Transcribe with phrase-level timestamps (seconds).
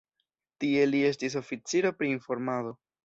[0.63, 2.75] Tie li estis oficiro pri informado.